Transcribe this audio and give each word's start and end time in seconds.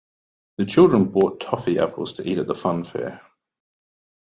The 0.57 0.65
children 0.65 1.11
bought 1.11 1.39
toffee 1.41 1.77
apples 1.77 2.13
to 2.13 2.27
eat 2.27 2.39
at 2.39 2.47
the 2.47 2.55
funfair 2.55 3.21